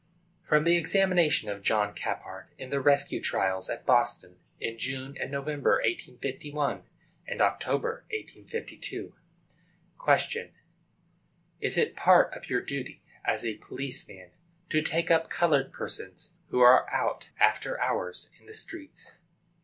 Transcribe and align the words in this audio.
From 0.41 0.63
the 0.63 0.77
Examination 0.77 1.47
of 1.47 1.61
John 1.61 1.93
Caphart, 1.93 2.47
in 2.57 2.71
the 2.71 2.81
"Rescue 2.81 3.21
Trials," 3.21 3.69
at 3.69 3.85
Boston, 3.85 4.37
in 4.59 4.79
June 4.79 5.15
and 5.21 5.29
Nov., 5.31 5.45
1851, 5.45 6.85
and 7.27 7.39
October, 7.39 8.03
1852. 8.11 9.13
Question. 9.99 10.53
Is 11.59 11.77
it 11.77 11.91
a 11.91 12.01
part 12.01 12.33
of 12.35 12.49
your 12.49 12.61
duty, 12.61 13.03
as 13.23 13.45
a 13.45 13.57
police 13.57 14.07
man, 14.07 14.31
to 14.71 14.81
take 14.81 15.11
up 15.11 15.29
colored 15.29 15.71
persons 15.71 16.31
who 16.47 16.61
are 16.61 16.89
out 16.89 17.29
after 17.39 17.79
hours 17.79 18.31
in 18.39 18.47
the 18.47 18.55
streets? 18.55 19.13